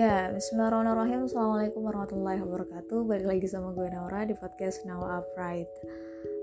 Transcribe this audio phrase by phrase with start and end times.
[0.00, 1.28] Ya, bismillahirrahmanirrahim.
[1.28, 3.04] Assalamualaikum warahmatullahi wabarakatuh.
[3.04, 5.68] Balik lagi sama gue Naura di podcast Now Upright.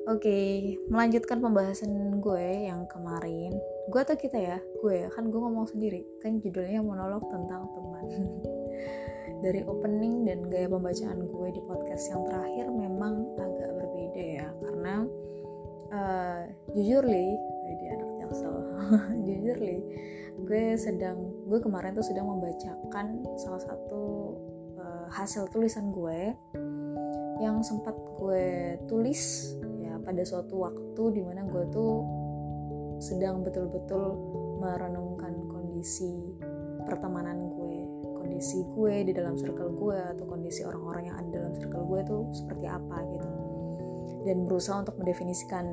[0.05, 1.89] Oke, melanjutkan pembahasan
[2.21, 3.57] gue yang kemarin.
[3.89, 4.61] Gue atau kita ya?
[4.78, 6.05] Gue ya, kan gue ngomong sendiri.
[6.21, 8.05] Kan judulnya monolog tentang teman.
[9.50, 14.47] Dari opening dan gaya pembacaan gue di podcast yang terakhir memang agak berbeda ya.
[14.69, 14.96] Karena
[15.97, 16.42] uh,
[16.78, 17.33] jujur li,
[17.82, 18.54] dia anak jaksel
[19.25, 19.82] Jujur li,
[20.46, 24.04] gue sedang gue kemarin tuh sedang membacakan salah satu
[24.75, 26.36] uh, hasil tulisan gue
[27.39, 32.03] yang sempat gue tulis ya pada suatu waktu di mana gue tuh
[33.00, 34.20] sedang betul-betul
[34.59, 36.36] merenungkan kondisi
[36.83, 37.67] pertemanan gue
[38.17, 42.22] kondisi gue di dalam circle gue atau kondisi orang-orang yang ada dalam circle gue tuh
[42.36, 43.30] seperti apa gitu.
[44.28, 45.66] Dan berusaha untuk mendefinisikan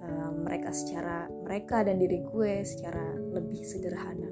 [0.00, 4.27] uh, mereka secara mereka dan diri gue secara lebih sederhana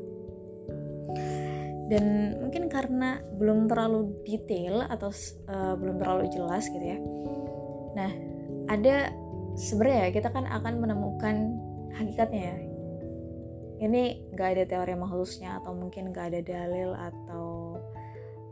[1.87, 5.11] dan mungkin karena belum terlalu detail atau
[5.47, 6.99] uh, belum terlalu jelas gitu ya.
[7.95, 8.11] Nah
[8.67, 9.15] ada
[9.55, 11.37] sebenarnya kita kan akan menemukan
[11.95, 12.59] hakikatnya ya.
[13.77, 17.77] Ini gak ada teori khususnya atau mungkin gak ada dalil atau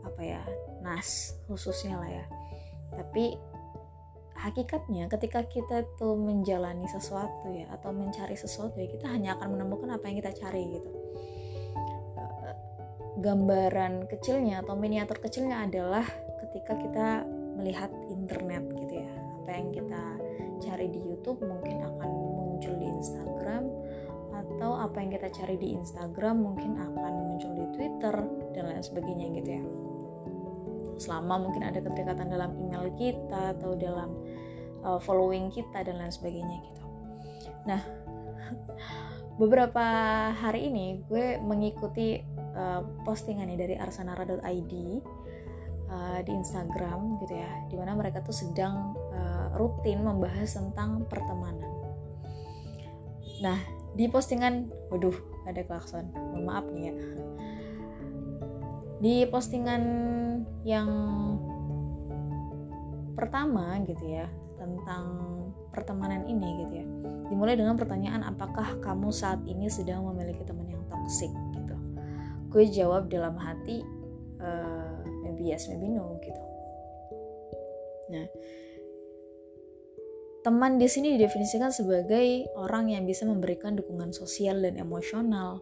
[0.05, 0.41] apa ya
[0.85, 2.25] nas khususnya lah ya.
[2.93, 3.35] Tapi
[4.35, 9.95] hakikatnya ketika kita tuh menjalani sesuatu ya atau mencari sesuatu ya kita hanya akan menemukan
[9.95, 10.91] apa yang kita cari gitu
[13.15, 16.03] gambaran kecilnya atau miniatur kecilnya adalah
[16.43, 17.07] ketika kita
[17.55, 19.09] melihat internet gitu ya.
[19.43, 20.03] Apa yang kita
[20.59, 23.63] cari di YouTube mungkin akan muncul di Instagram
[24.35, 28.15] atau apa yang kita cari di Instagram mungkin akan muncul di Twitter
[28.51, 29.63] dan lain sebagainya gitu ya.
[30.99, 34.11] Selama mungkin ada keterikatan dalam email kita atau dalam
[34.83, 36.83] uh, following kita dan lain sebagainya gitu.
[37.67, 37.81] Nah
[39.41, 39.85] beberapa
[40.35, 44.73] hari ini gue mengikuti uh, postingan nih dari arsanara.id
[45.91, 51.69] uh, di Instagram gitu ya di mana mereka tuh sedang uh, rutin membahas tentang pertemanan.
[53.43, 53.59] Nah
[53.95, 55.15] di postingan waduh
[55.45, 56.09] ada klakson
[56.41, 56.95] maaf nih ya.
[58.95, 59.83] Di postingan
[60.63, 60.89] yang
[63.15, 64.27] pertama gitu ya
[64.59, 65.03] tentang
[65.71, 66.85] pertemanan ini gitu ya
[67.27, 71.31] dimulai dengan pertanyaan apakah kamu saat ini sedang memiliki teman yang toksik
[72.55, 73.83] gue jawab dalam hati
[74.39, 76.41] uh, maybe yes maybe no gitu.
[78.15, 78.25] Nah
[80.45, 85.59] teman di sini didefinisikan sebagai orang yang bisa memberikan dukungan sosial dan emosional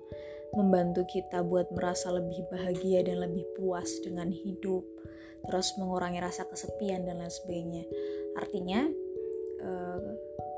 [0.54, 4.86] membantu kita buat merasa lebih bahagia dan lebih puas dengan hidup
[5.50, 7.84] terus mengurangi rasa kesepian dan lain sebagainya.
[8.38, 8.86] Artinya
[9.66, 10.04] uh,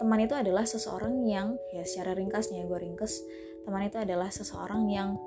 [0.03, 3.23] teman itu adalah seseorang yang ya secara ringkasnya gue ringkas
[3.65, 5.17] teman itu adalah seseorang yang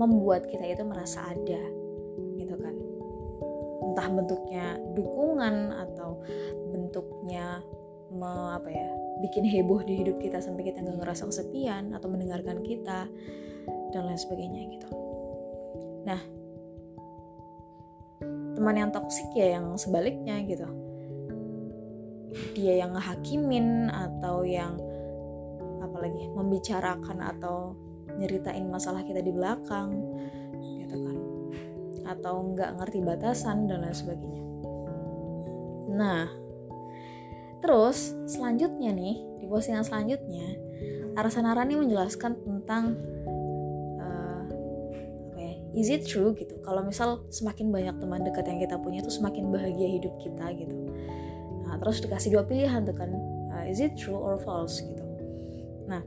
[0.00, 1.62] membuat kita itu merasa ada
[2.40, 2.74] gitu kan.
[3.84, 6.24] Entah bentuknya dukungan atau
[6.72, 7.60] bentuknya
[8.08, 8.88] me, apa ya
[9.20, 13.04] bikin heboh di hidup kita sampai kita nggak ngerasa kesepian atau mendengarkan kita
[13.92, 14.88] dan lain sebagainya gitu.
[16.08, 16.20] Nah
[18.56, 20.68] teman yang toksik ya yang sebaliknya gitu.
[22.56, 24.80] Dia yang ngehakimin atau yang
[25.82, 27.76] apalagi membicarakan atau
[28.18, 29.94] nyeritain masalah kita di belakang
[30.80, 31.16] gitu kan.
[32.08, 34.42] Atau nggak ngerti batasan dan lain sebagainya.
[35.94, 36.26] Nah
[37.60, 40.56] terus selanjutnya nih di postingan selanjutnya
[41.12, 42.96] Arsa Narani menjelaskan tentang
[44.00, 46.56] apa ya is it true gitu?
[46.64, 50.76] Kalau misal semakin banyak teman dekat yang kita punya itu semakin bahagia hidup kita gitu.
[51.66, 53.10] Nah terus dikasih dua pilihan tuh kan
[53.52, 55.04] uh, is it true or false gitu.
[55.84, 56.00] Nah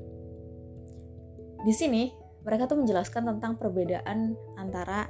[1.63, 2.11] di sini
[2.43, 5.07] mereka tuh menjelaskan tentang perbedaan antara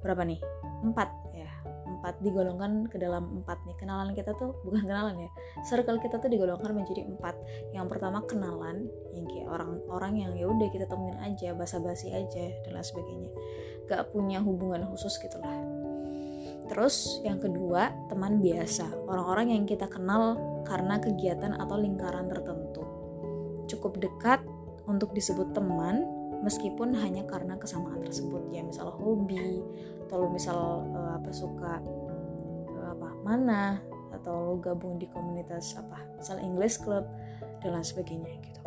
[0.00, 0.38] berapa nih?
[0.86, 1.50] Empat ya.
[1.84, 3.74] Empat digolongkan ke dalam empat nih.
[3.74, 5.30] Kenalan kita tuh bukan kenalan ya.
[5.66, 7.34] Circle kita tuh digolongkan menjadi empat.
[7.74, 8.86] Yang pertama kenalan.
[9.18, 13.30] Yang kayak orang-orang yang ya udah kita temuin aja basa-basi aja dan lain sebagainya.
[13.90, 15.74] Gak punya hubungan khusus gitulah
[16.64, 18.88] terus yang kedua teman biasa.
[19.04, 22.82] Orang-orang yang kita kenal karena kegiatan atau lingkaran tertentu.
[23.68, 24.40] Cukup dekat
[24.84, 26.04] untuk disebut teman
[26.44, 28.52] meskipun hanya karena kesamaan tersebut.
[28.52, 29.64] Ya misal hobi
[30.04, 31.80] atau lo misal uh, apa suka
[32.68, 33.80] uh, apa mana
[34.12, 37.08] atau lo gabung di komunitas apa misal English Club
[37.64, 38.62] dan lain sebagainya gitu.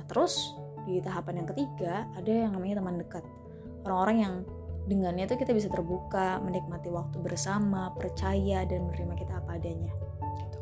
[0.00, 0.56] Nah terus
[0.88, 3.24] di tahapan yang ketiga ada yang namanya teman dekat.
[3.84, 4.34] Orang-orang yang
[4.82, 9.92] dengannya tuh kita bisa terbuka menikmati waktu bersama percaya dan menerima kita apa adanya
[10.40, 10.58] gitu.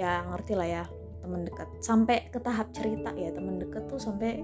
[0.00, 0.84] Ya ngerti lah ya
[1.22, 1.70] teman dekat.
[1.78, 4.42] Sampai ke tahap cerita ya teman dekat tuh sampai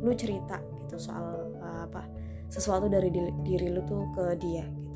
[0.00, 2.08] lu cerita gitu soal uh, apa
[2.50, 4.94] sesuatu dari diri, diri lu tuh ke dia gitu.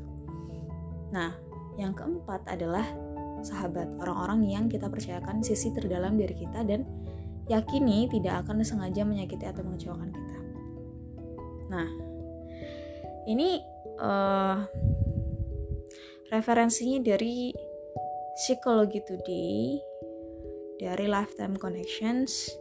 [1.13, 1.31] Nah
[1.75, 2.87] yang keempat adalah
[3.45, 6.87] sahabat orang-orang yang kita percayakan sisi terdalam dari kita dan
[7.45, 10.37] yakini tidak akan sengaja menyakiti atau mengecewakan kita.
[11.69, 11.87] Nah
[13.29, 13.61] ini
[14.01, 14.65] uh,
[16.33, 17.53] referensinya dari
[18.35, 19.77] psikologi today
[20.79, 22.51] dari Lifetime Connections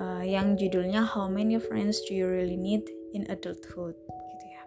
[0.00, 4.62] uh, yang judulnya How Many Friends Do You Really Need in Adulthood gitu ya.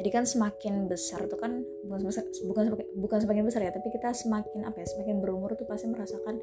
[0.00, 2.64] Jadi kan semakin besar tuh kan bukan besar, bukan
[2.98, 6.38] bukan semakin besar ya, tapi kita semakin apa ya, semakin berumur tuh pasti merasakan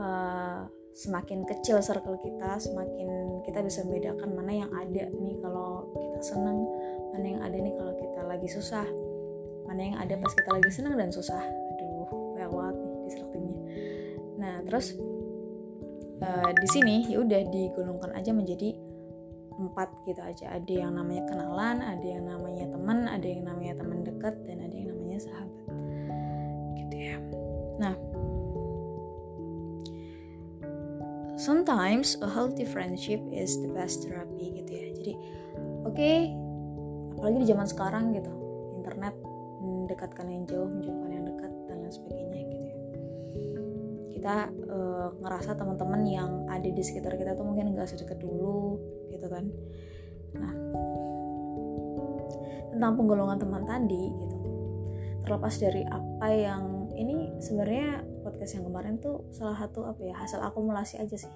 [0.00, 6.20] uh, semakin kecil circle kita, semakin kita bisa membedakan mana yang ada nih kalau kita
[6.34, 6.58] senang,
[7.14, 8.86] mana yang ada nih kalau kita lagi susah,
[9.70, 11.40] mana yang ada pas kita lagi senang dan susah.
[11.40, 12.79] Aduh, banyak
[14.50, 14.98] nah terus
[16.18, 18.74] uh, di sini ya udah digolongkan aja menjadi
[19.60, 20.56] empat gitu aja.
[20.56, 24.74] Ada yang namanya kenalan ada yang namanya teman ada yang namanya teman dekat dan ada
[24.74, 25.66] yang namanya sahabat.
[26.80, 27.16] Gitu ya.
[27.78, 27.94] Nah
[31.36, 34.86] sometimes a healthy friendship is the best therapy gitu ya.
[34.96, 35.12] Jadi
[35.84, 36.32] oke okay,
[37.14, 38.32] apalagi di zaman sekarang gitu.
[38.80, 39.14] Internet
[39.60, 42.19] mendekatkan yang jauh menjauhkan yang dekat dan lain sebagainya
[44.20, 48.76] kita uh, ngerasa teman-teman yang ada di sekitar kita tuh mungkin nggak sedekat dulu
[49.08, 49.48] gitu kan.
[50.36, 50.52] Nah
[52.68, 54.36] tentang penggolongan teman tadi gitu.
[55.24, 60.36] Terlepas dari apa yang ini sebenarnya podcast yang kemarin tuh salah satu apa ya hasil
[60.44, 61.32] akumulasi aja sih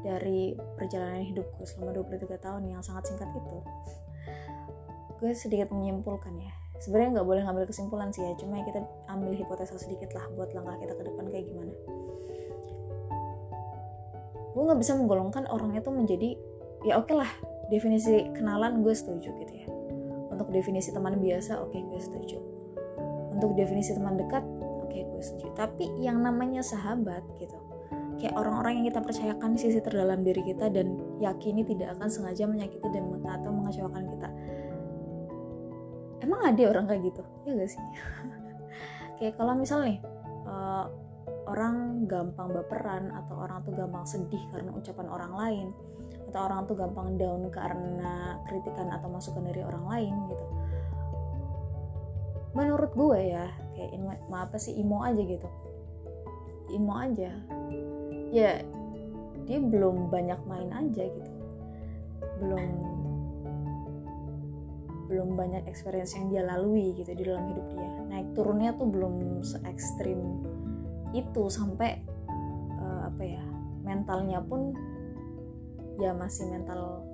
[0.00, 3.58] dari perjalanan hidupku selama 23 tahun yang sangat singkat itu.
[5.20, 6.52] Gue sedikit menyimpulkan ya.
[6.80, 8.80] Sebenarnya nggak boleh ngambil kesimpulan sih ya cuma kita
[9.12, 11.72] ambil hipotesa sedikit lah buat langkah kita ke depan kayak gimana
[14.52, 16.30] gue nggak bisa menggolongkan orang itu menjadi
[16.84, 17.30] ya oke okay lah
[17.72, 19.66] definisi kenalan gue setuju gitu ya.
[20.32, 22.36] Untuk definisi teman biasa oke okay, gue setuju.
[23.32, 25.46] Untuk definisi teman dekat oke okay, gue setuju.
[25.56, 27.56] Tapi yang namanya sahabat gitu
[28.22, 32.86] kayak orang-orang yang kita percayakan sisi terdalam diri kita dan yakini tidak akan sengaja menyakiti
[32.94, 34.28] dan atau mengecewakan kita.
[36.22, 37.22] Emang ada orang kayak gitu?
[37.42, 37.82] Ya gak sih?
[39.18, 39.98] Kayak kalau misal nih
[40.46, 40.86] uh,
[41.46, 45.68] orang gampang baperan atau orang tuh gampang sedih karena ucapan orang lain
[46.30, 50.46] atau orang tuh gampang down karena kritikan atau masukan dari orang lain gitu.
[52.52, 55.48] Menurut gue ya kayak ini apa sih imo aja gitu.
[56.72, 57.32] Imo aja.
[58.32, 58.64] Ya
[59.44, 61.32] dia belum banyak main aja gitu.
[62.40, 62.64] Belum
[65.12, 67.92] belum banyak experience yang dia lalui gitu di dalam hidup dia.
[68.08, 70.40] Naik turunnya tuh belum se ekstrim
[71.12, 72.00] itu sampai
[72.80, 73.44] uh, apa ya
[73.84, 74.72] mentalnya pun
[76.00, 77.04] ya masih mental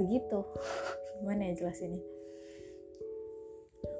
[0.00, 0.44] begitu.
[1.20, 2.00] Gimana ya jelas ini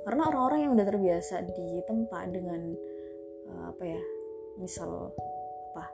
[0.05, 2.61] karena orang-orang yang udah terbiasa di tempat dengan
[3.53, 4.03] uh, apa ya
[4.57, 5.13] misal
[5.71, 5.85] apa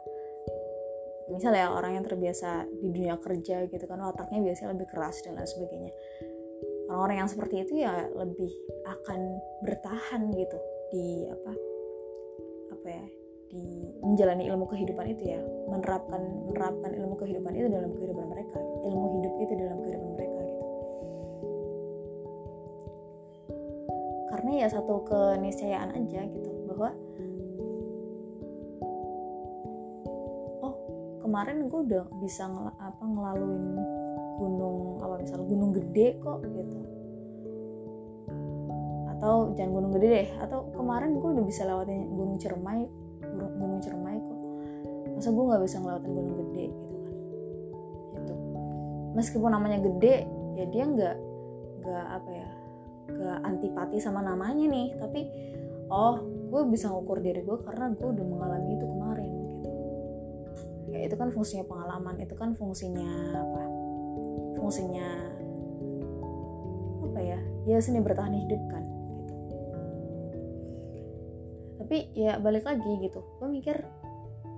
[1.26, 5.34] misal ya orang yang terbiasa di dunia kerja gitu kan otaknya biasanya lebih keras dan
[5.34, 5.92] lain sebagainya.
[6.86, 8.48] Orang-orang yang seperti itu ya lebih
[8.86, 9.20] akan
[9.66, 10.58] bertahan gitu
[10.94, 11.52] di apa
[12.86, 13.06] apa ya
[13.50, 13.66] di
[13.98, 19.34] menjalani ilmu kehidupan itu ya menerapkan menerapkan ilmu kehidupan itu dalam kehidupan mereka ilmu hidup
[19.42, 20.66] itu dalam kehidupan mereka gitu.
[24.30, 26.94] Karena ya satu keniscayaan aja gitu bahwa
[30.62, 30.74] oh
[31.26, 33.66] kemarin gue udah bisa ngel apa ngelaluin
[34.38, 36.78] gunung apa misal gunung gede kok gitu
[39.26, 40.28] atau jangan gunung gede deh.
[40.38, 42.86] Atau kemarin gue udah bisa lewatin gunung Cermai
[43.58, 44.38] gunung, Cermai kok.
[45.18, 46.66] Masa gue nggak bisa ngelewatin gunung gede?
[46.70, 47.14] Gitu kan.
[48.22, 48.34] Itu
[49.18, 51.16] meskipun namanya gede ya dia nggak
[51.82, 52.48] nggak apa ya
[53.10, 54.94] nggak antipati sama namanya nih.
[54.94, 55.20] Tapi
[55.90, 59.70] oh gue bisa ngukur diri gue karena gue udah mengalami itu kemarin gitu.
[60.86, 63.62] Ya itu kan fungsinya pengalaman itu kan fungsinya apa?
[64.54, 65.08] Fungsinya
[67.10, 67.38] apa ya?
[67.66, 68.95] Ya seni bertahan hidup kan
[71.86, 73.78] tapi ya balik lagi gitu gue mikir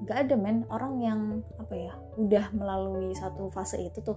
[0.09, 0.65] gak ada men.
[0.73, 4.17] Orang yang apa ya udah melalui satu fase itu tuh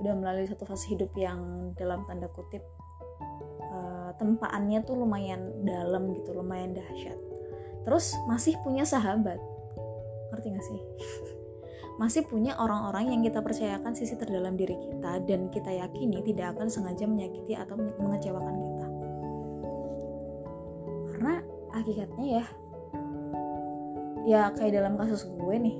[0.00, 2.64] udah melalui satu fase hidup yang dalam tanda kutip
[3.60, 7.20] uh, tempaannya tuh lumayan dalam gitu lumayan dahsyat.
[7.84, 9.36] Terus masih punya sahabat.
[10.32, 10.80] Ngerti gak sih?
[12.00, 16.72] Masih punya orang-orang yang kita percayakan sisi terdalam diri kita dan kita yakini tidak akan
[16.72, 18.79] sengaja menyakiti atau mengecewakan kita
[21.74, 22.44] hakikatnya ya
[24.24, 25.76] ya kayak dalam kasus gue nih.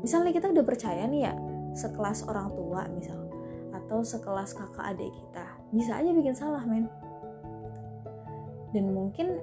[0.00, 1.32] Misalnya kita udah percaya nih ya
[1.76, 3.28] sekelas orang tua misal
[3.70, 6.88] atau sekelas kakak adik kita bisa aja bikin salah men.
[8.70, 9.42] Dan mungkin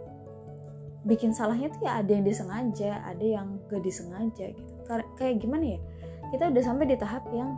[1.07, 4.71] bikin salahnya tuh ya ada yang disengaja ada yang gak disengaja gitu.
[5.19, 5.79] Kayak gimana ya?
[6.33, 7.55] Kita udah sampai di tahap yang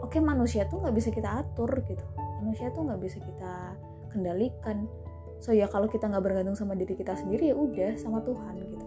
[0.00, 2.02] oke okay, manusia tuh nggak bisa kita atur gitu.
[2.42, 3.54] Manusia tuh nggak bisa kita
[4.10, 4.90] kendalikan
[5.40, 8.86] so ya kalau kita nggak bergantung sama diri kita sendiri ya udah sama Tuhan gitu.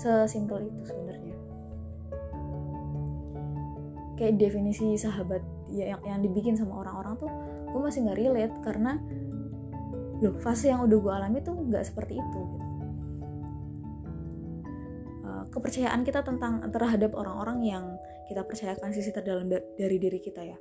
[0.00, 1.36] Sesimpel itu sebenarnya.
[4.16, 7.30] Kayak definisi sahabat ya yang, yang dibikin sama orang-orang tuh
[7.68, 8.96] gue masih nggak relate karena
[10.18, 12.66] loh fase yang udah gue alami tuh nggak seperti itu gitu.
[15.28, 17.84] Uh, kepercayaan kita tentang terhadap orang-orang yang
[18.26, 20.58] kita percayakan sisi terdalam dari diri kita ya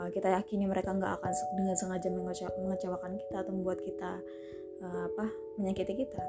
[0.00, 4.20] uh, kita yakini mereka nggak akan dengan sengaja mengecewakan kita atau membuat kita
[4.84, 5.24] uh, apa
[5.56, 6.22] menyakiti kita.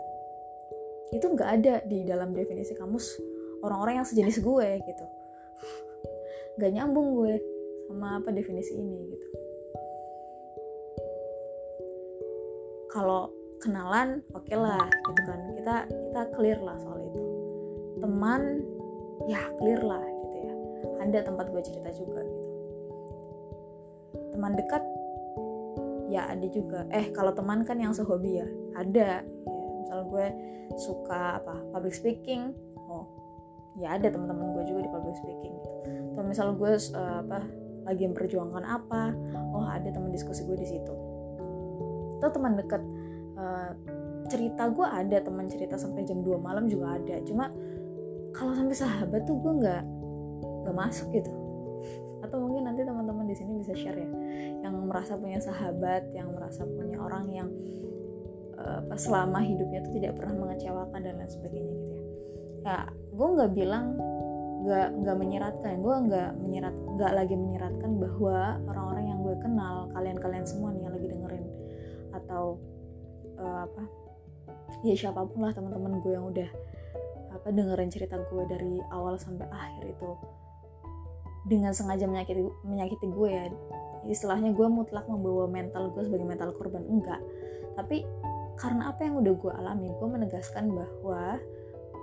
[1.11, 3.15] Itu nggak ada di dalam definisi kamus
[3.63, 5.05] orang-orang yang sejenis gue gitu.
[6.59, 7.35] Nggak nyambung gue
[7.87, 9.27] sama apa definisi ini gitu.
[12.91, 13.31] Kalau
[13.63, 15.39] kenalan oke okay lah gitu kan.
[15.55, 17.23] Kita kita clear lah soal itu.
[18.03, 18.67] Teman
[19.31, 20.53] ya clear lah gitu ya.
[21.07, 22.46] Ada tempat gue cerita juga gitu
[24.37, 24.85] teman dekat
[26.05, 26.85] ya ada juga.
[26.93, 29.25] Eh kalau teman kan yang sehobi ya ada.
[29.25, 30.27] Ya, misal gue
[30.77, 32.53] suka apa public speaking
[32.85, 33.09] oh
[33.81, 35.77] ya ada teman-teman gue juga di public speaking gitu.
[36.13, 37.39] Atau misal gue uh, apa
[37.89, 39.15] lagi memperjuangkan apa
[39.57, 40.93] oh ada teman diskusi gue di situ.
[42.21, 42.85] Atau teman dekat
[43.41, 43.73] uh,
[44.29, 47.17] cerita gue ada teman cerita sampai jam 2 malam juga ada.
[47.25, 47.49] Cuma
[48.37, 49.83] kalau sampai sahabat tuh gue nggak
[50.67, 51.31] nggak masuk gitu
[52.27, 54.09] atau mungkin nanti teman-teman di sini bisa share ya
[54.67, 57.49] yang merasa punya sahabat yang merasa punya orang yang
[58.59, 62.03] uh, selama hidupnya itu tidak pernah mengecewakan dan lain sebagainya gitu ya.
[62.67, 63.95] Ya gue nggak bilang
[64.67, 70.43] nggak nggak menyeratkan gue nggak menyerat nggak lagi menyeratkan bahwa orang-orang yang gue kenal kalian-kalian
[70.43, 71.45] semua nih yang lagi dengerin
[72.11, 72.59] atau
[73.39, 73.83] uh, apa
[74.83, 76.49] ya siapa pun lah teman-teman gue yang udah
[77.31, 80.09] apa dengerin cerita gue dari awal sampai akhir itu
[81.47, 83.45] dengan sengaja menyakiti menyakiti gue ya.
[84.07, 86.83] Istilahnya gue mutlak membawa mental gue sebagai mental korban.
[86.85, 87.23] Enggak.
[87.79, 88.03] Tapi
[88.59, 91.39] karena apa yang udah gue alami gue menegaskan bahwa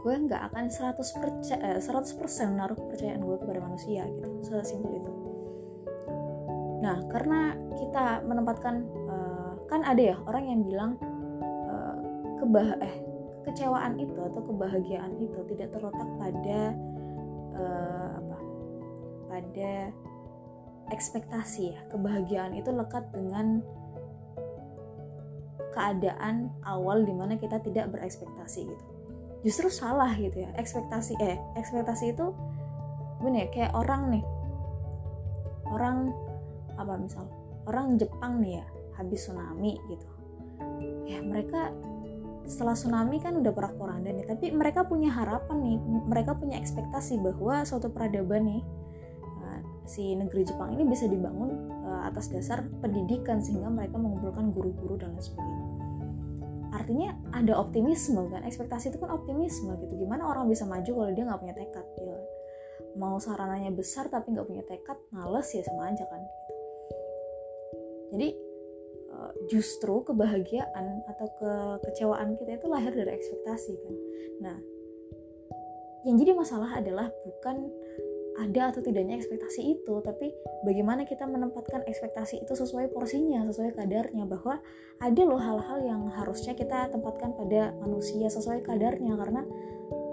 [0.04, 4.28] gue nggak akan 100 percaya, eh, 100% menaruh kepercayaan gue kepada manusia gitu.
[4.44, 5.12] Sesimpel itu.
[6.84, 10.90] Nah karena kita menempatkan uh, kan ada ya orang yang bilang
[11.68, 11.96] uh,
[12.36, 12.94] kebah eh
[13.44, 16.60] kecewaan itu atau kebahagiaan itu tidak terletak pada
[17.56, 18.16] uh,
[19.34, 19.90] pada
[20.94, 23.66] ekspektasi ya kebahagiaan itu lekat dengan
[25.74, 28.84] keadaan awal di mana kita tidak berekspektasi gitu.
[29.42, 32.30] Justru salah gitu ya ekspektasi eh ekspektasi itu
[33.18, 34.24] gini ya kayak orang nih.
[35.66, 36.14] Orang
[36.78, 37.26] apa misal
[37.66, 40.06] orang Jepang nih ya habis tsunami gitu.
[41.10, 41.74] Ya mereka
[42.44, 47.64] setelah tsunami kan udah porak-poranda nih tapi mereka punya harapan nih mereka punya ekspektasi bahwa
[47.64, 48.62] suatu peradaban nih
[49.84, 55.12] si negeri Jepang ini bisa dibangun uh, atas dasar pendidikan sehingga mereka mengumpulkan guru-guru dan
[55.12, 55.68] lain sebagainya.
[56.74, 59.94] Artinya ada optimisme kan, ekspektasi itu kan optimisme gitu.
[59.94, 61.86] Gimana orang bisa maju kalau dia nggak punya tekad?
[62.00, 62.18] Ya.
[62.98, 66.22] Mau sarananya besar tapi nggak punya tekad, males ya sama aja kan.
[68.10, 68.28] Jadi
[69.12, 73.94] uh, justru kebahagiaan atau kekecewaan kita itu lahir dari ekspektasi kan.
[74.42, 74.56] Nah,
[76.04, 77.70] yang jadi masalah adalah bukan
[78.34, 80.34] ada atau tidaknya ekspektasi itu tapi
[80.66, 84.58] bagaimana kita menempatkan ekspektasi itu sesuai porsinya sesuai kadarnya bahwa
[84.98, 89.42] ada loh hal-hal yang harusnya kita tempatkan pada manusia sesuai kadarnya karena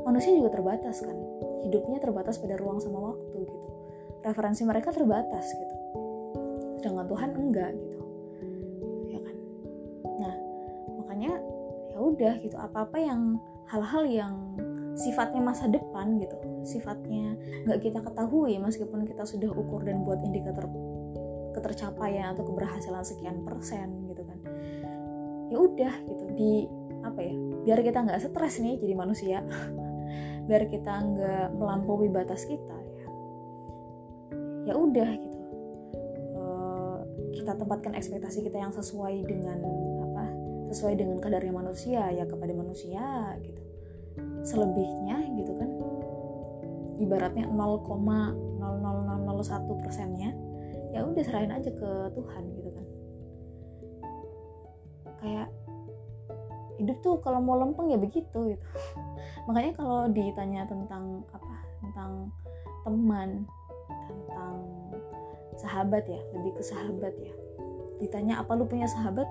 [0.06, 1.18] manusia juga terbatas kan.
[1.62, 3.70] Hidupnya terbatas pada ruang sama waktu gitu.
[4.26, 5.76] Referensi mereka terbatas gitu.
[6.82, 8.00] Sedangkan Tuhan enggak gitu.
[9.14, 9.36] Ya kan?
[10.18, 10.36] Nah
[11.02, 11.32] makanya
[11.94, 12.58] ya udah gitu.
[12.58, 13.38] Apa-apa yang
[13.70, 14.34] hal-hal yang
[14.96, 20.70] sifatnya masa depan gitu sifatnya nggak kita ketahui meskipun kita sudah ukur dan buat indikator
[21.52, 24.40] ketercapaian atau keberhasilan sekian persen gitu kan.
[25.52, 26.54] Ya udah gitu di
[27.02, 27.34] apa ya
[27.68, 29.42] biar kita nggak stres nih jadi manusia
[30.48, 33.08] biar kita nggak melampaui batas kita ya.
[34.72, 35.40] Ya udah gitu.
[36.38, 36.98] Uh,
[37.36, 39.60] kita tempatkan ekspektasi kita yang sesuai dengan
[40.08, 40.26] apa
[40.72, 43.61] sesuai dengan kadarnya manusia ya kepada manusia gitu
[44.42, 45.70] selebihnya gitu kan.
[47.02, 50.34] Ibaratnya 0,00001 persennya
[50.92, 52.86] ya udah serahin aja ke Tuhan gitu kan.
[55.22, 55.48] Kayak
[56.82, 58.66] hidup tuh kalau mau lempeng ya begitu gitu.
[59.48, 62.12] Makanya kalau ditanya tentang apa tentang
[62.82, 63.46] teman
[64.10, 64.56] tentang
[65.58, 67.34] sahabat ya lebih ke sahabat ya.
[68.02, 69.30] Ditanya apa lu punya sahabat?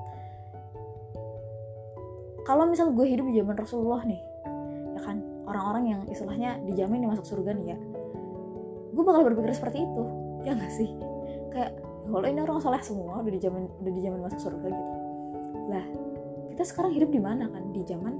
[2.47, 4.19] Kalau misal gue hidup di zaman Rasulullah nih
[5.01, 5.17] ya kan
[5.49, 7.79] orang-orang yang istilahnya dijamin masuk surga nih ya.
[8.93, 10.05] Gue bakal berpikir seperti itu
[10.45, 10.93] ya gak sih?
[11.49, 14.93] Kayak kalau ini orang soleh semua udah dijamin udah dijamin masuk surga gitu.
[15.73, 15.85] Lah
[16.53, 17.73] kita sekarang hidup di mana kan?
[17.73, 18.15] Di zaman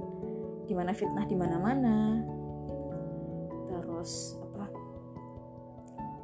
[0.65, 2.25] di mana fitnah di mana-mana
[3.69, 4.65] terus apa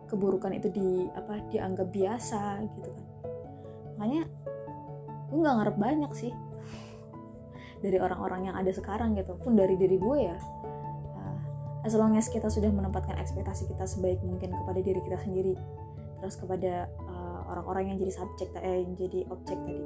[0.09, 3.05] keburukan itu di apa dianggap biasa gitu kan.
[4.01, 4.23] Makanya
[5.29, 6.33] gue nggak ngarep banyak sih
[7.83, 9.37] dari orang-orang yang ada sekarang gitu.
[9.37, 10.37] Pun dari diri gue ya
[11.17, 11.39] uh,
[11.85, 15.55] as long as kita sudah menempatkan ekspektasi kita sebaik mungkin kepada diri kita sendiri
[16.17, 19.85] terus kepada uh, orang-orang yang jadi subjek eh yang jadi objek tadi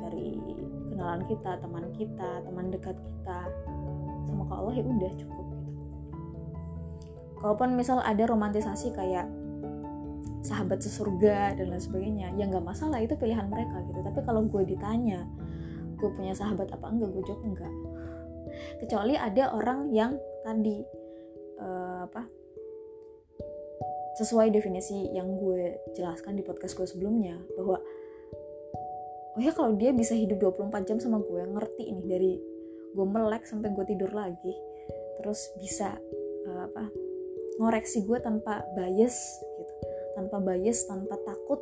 [0.00, 0.28] dari
[0.92, 3.38] kenalan kita teman kita teman dekat kita
[4.24, 5.70] sama Allah ya udah cukup gitu.
[7.44, 9.28] Kalaupun misal ada romantisasi kayak
[10.44, 14.00] sahabat sesurga dan lain sebagainya ya nggak masalah itu pilihan mereka gitu.
[14.00, 15.28] Tapi kalau gue ditanya
[16.04, 17.72] gue punya sahabat apa enggak gue jawab enggak.
[18.84, 20.84] Kecuali ada orang yang tadi
[21.56, 22.28] uh, apa
[24.20, 27.80] sesuai definisi yang gue jelaskan di podcast gue sebelumnya bahwa
[29.34, 32.32] oh ya kalau dia bisa hidup 24 jam sama gue ngerti ini dari
[32.94, 34.54] gue melek sampai gue tidur lagi
[35.18, 35.98] terus bisa
[36.46, 36.84] uh, apa
[37.58, 39.74] ngoreksi gue tanpa bias gitu.
[40.14, 41.58] Tanpa bias tanpa takut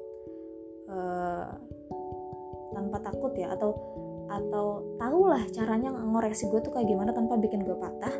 [0.92, 1.48] uh,
[2.72, 3.72] tanpa takut ya atau
[4.32, 8.14] atau tahulah caranya ngoreksi gue tuh kayak gimana tanpa bikin gue patah.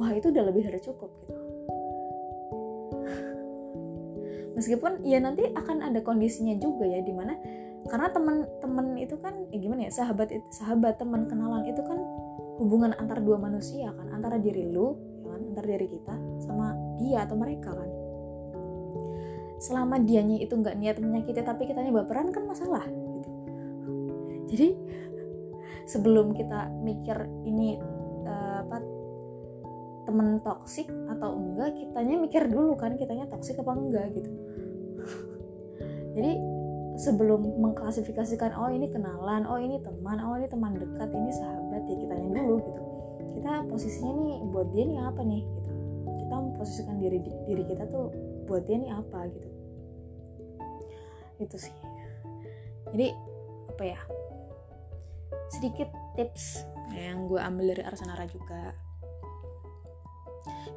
[0.00, 1.36] Wah itu udah lebih dari cukup gitu.
[4.56, 7.36] Meskipun ya nanti akan ada kondisinya juga ya di mana
[7.84, 12.00] karena teman-teman itu kan ya gimana ya sahabat sahabat teman kenalan itu kan
[12.56, 17.28] hubungan antar dua manusia kan antara diri lu ya kan antar diri kita sama dia
[17.28, 17.90] atau mereka kan.
[19.60, 22.88] Selama dianya itu nggak niat menyakiti tapi kitanya baperan kan masalah
[24.48, 24.68] jadi
[25.84, 27.76] sebelum kita mikir ini
[28.24, 28.76] uh, apa
[30.04, 34.30] temen toksik atau enggak kitanya mikir dulu kan kitanya toksik apa enggak gitu.
[36.16, 36.32] Jadi
[36.94, 41.96] sebelum mengklasifikasikan oh ini kenalan oh ini teman oh ini teman dekat ini sahabat ya
[41.96, 42.82] kitanya dulu gitu.
[43.40, 45.42] Kita posisinya nih buat dia nih apa nih?
[45.42, 45.70] Gitu.
[46.24, 48.12] Kita memposisikan diri diri kita tuh
[48.44, 49.18] buat dia nih apa?
[49.32, 49.48] Gitu.
[51.40, 51.74] Itu sih.
[52.92, 53.08] Jadi
[53.74, 53.98] apa ya
[55.50, 58.74] sedikit tips yang gue ambil dari Arsanara juga.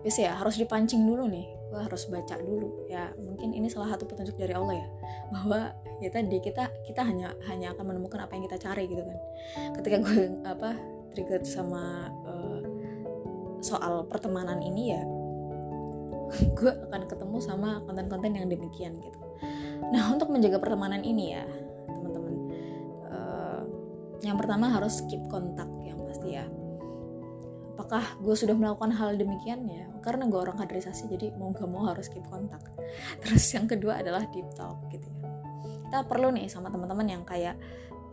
[0.01, 1.47] Biasa ya harus dipancing dulu nih.
[1.67, 2.87] Gue harus baca dulu.
[2.87, 4.87] Ya mungkin ini salah satu petunjuk dari Allah ya
[5.33, 5.59] bahwa
[5.99, 9.17] ya tadi kita kita hanya hanya akan menemukan apa yang kita cari gitu kan.
[9.75, 10.69] Ketika gue apa
[11.11, 12.61] trigger sama uh,
[13.59, 15.01] soal pertemanan ini ya
[16.59, 19.19] gue akan ketemu sama konten-konten yang demikian gitu.
[19.91, 21.43] Nah untuk menjaga pertemanan ini ya
[24.25, 26.45] yang pertama harus keep kontak yang pasti ya.
[27.77, 29.69] Apakah gue sudah melakukan hal demikian?
[29.69, 32.63] Ya karena gue orang kaderisasi jadi mau gak mau harus keep kontak.
[33.21, 35.29] Terus yang kedua adalah deep talk gitu ya.
[35.87, 37.57] Kita perlu nih sama teman-teman yang kayak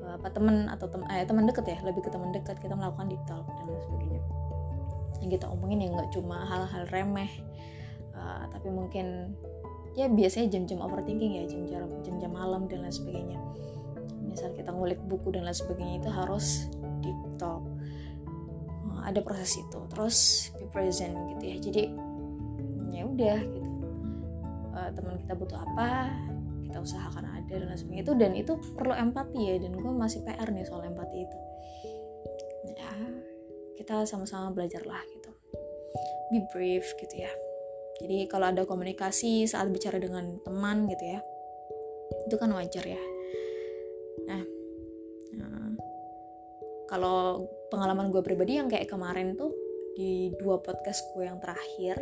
[0.04, 3.24] apa teman atau tem eh, teman deket ya lebih ke teman dekat kita melakukan deep
[3.24, 4.22] talk dan lain sebagainya.
[5.24, 7.32] Yang kita omongin yang nggak cuma hal-hal remeh
[8.14, 9.34] uh, tapi mungkin
[9.94, 13.38] ya biasanya jam-jam overthinking ya jam-jam jam-jam malam dan lain sebagainya
[14.34, 16.66] misal kita ngulik buku dan lain sebagainya itu harus
[16.98, 17.62] deep talk.
[19.06, 21.56] Ada proses itu terus be present gitu ya.
[21.62, 21.82] Jadi
[22.90, 23.70] ya udah gitu.
[24.74, 26.10] Uh, teman kita butuh apa
[26.66, 30.26] kita usahakan ada dan lain sebagainya itu dan itu perlu empati ya dan gue masih
[30.26, 31.38] PR nih soal empati itu.
[32.74, 32.90] Ya
[33.78, 35.30] kita sama-sama belajar lah gitu.
[36.34, 37.30] Be brave gitu ya.
[38.02, 41.22] Jadi kalau ada komunikasi saat bicara dengan teman gitu ya
[42.26, 43.00] itu kan wajar ya
[46.94, 49.50] kalau pengalaman gue pribadi yang kayak kemarin tuh
[49.98, 51.98] di dua podcast gue yang terakhir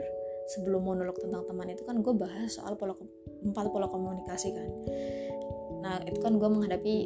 [0.53, 2.93] sebelum monolog tentang teman itu kan gue bahas soal pola
[3.41, 4.69] empat pola komunikasi kan.
[5.81, 6.97] Nah itu kan gue menghadapi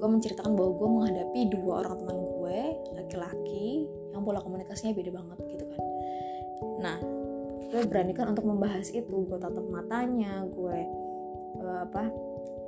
[0.00, 2.58] gue menceritakan bahwa gue menghadapi dua orang teman gue
[2.96, 3.84] laki-laki
[4.16, 5.80] yang pola komunikasinya beda banget gitu kan.
[6.80, 6.96] Nah
[7.68, 9.28] gue beranikan untuk membahas itu.
[9.28, 10.78] Gue tatap matanya gue
[11.60, 12.08] uh, apa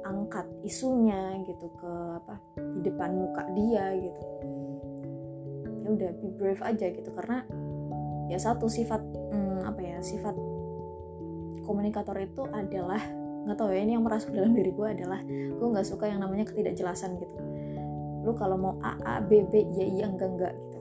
[0.02, 4.22] angkat isunya gitu ke apa di depan muka dia gitu.
[5.82, 7.10] Ya udah be brave aja gitu.
[7.14, 7.46] Karena
[8.30, 10.34] ya satu sifat hmm, apa ya sifat
[11.62, 13.00] komunikator itu adalah
[13.42, 16.46] nggak tahu ya ini yang merasuk dalam diri gue adalah gue nggak suka yang namanya
[16.46, 17.34] ketidakjelasan gitu.
[18.22, 20.78] Lu kalau mau a a b b ya iya enggak enggak gitu.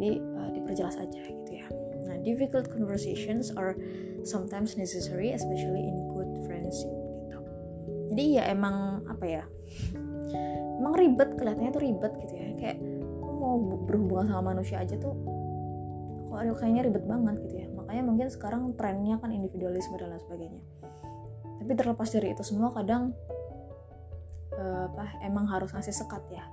[0.00, 1.68] Jadi uh, diperjelas aja gitu ya.
[2.08, 3.76] Nah difficult conversations are
[4.24, 5.99] sometimes necessary especially in
[8.10, 9.44] jadi ya emang apa ya
[10.80, 12.46] emang ribet kelihatannya tuh ribet gitu ya.
[12.56, 12.78] Kayak
[13.20, 15.14] mau berhubungan sama manusia aja tuh
[16.30, 17.66] kok kayaknya ribet banget gitu ya.
[17.74, 20.62] Makanya mungkin sekarang trennya kan individualisme dan lain sebagainya.
[21.60, 23.12] Tapi terlepas dari itu semua kadang
[24.56, 26.44] uh, apa emang harus ngasih sekat ya.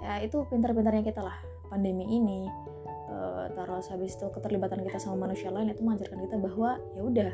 [0.00, 1.36] Ya itu pintar-pintarnya kita lah.
[1.68, 2.48] Pandemi ini
[3.12, 7.32] uh, taruh habis itu keterlibatan kita sama manusia lain itu mengajarkan kita bahwa ya udah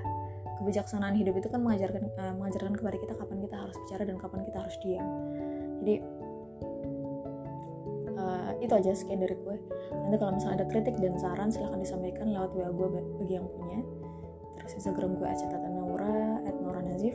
[0.60, 4.40] kebijaksanaan hidup itu kan mengajarkan uh, mengajarkan kepada kita kapan kita harus bicara dan kapan
[4.48, 5.08] kita harus diam.
[5.82, 5.94] Jadi
[8.16, 9.56] uh, itu aja sekian dari gue.
[9.92, 12.88] Nanti kalau misalnya ada kritik dan saran silahkan disampaikan lewat wa gue
[13.20, 13.80] bagi yang punya.
[14.60, 17.14] Terus instagram gue @naura @naura_nazif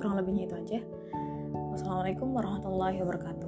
[0.00, 0.78] kurang lebihnya itu aja.
[1.72, 3.41] Wassalamualaikum warahmatullahi wabarakatuh